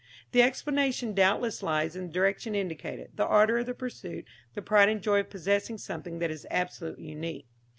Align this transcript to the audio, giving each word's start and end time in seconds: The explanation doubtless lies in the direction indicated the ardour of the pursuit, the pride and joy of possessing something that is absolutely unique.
The 0.31 0.41
explanation 0.41 1.13
doubtless 1.13 1.61
lies 1.61 1.95
in 1.95 2.07
the 2.07 2.11
direction 2.13 2.55
indicated 2.55 3.11
the 3.17 3.23
ardour 3.27 3.59
of 3.59 3.67
the 3.67 3.75
pursuit, 3.75 4.25
the 4.55 4.61
pride 4.63 4.89
and 4.89 4.99
joy 4.99 5.19
of 5.19 5.29
possessing 5.29 5.77
something 5.77 6.17
that 6.17 6.31
is 6.31 6.47
absolutely 6.49 7.05
unique. 7.09 7.45